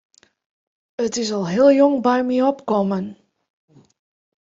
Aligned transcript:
It 1.05 1.19
is 1.25 1.29
al 1.39 1.45
heel 1.51 1.69
jong 1.79 1.95
by 2.09 2.17
my 2.27 2.39
opkommen. 2.51 3.05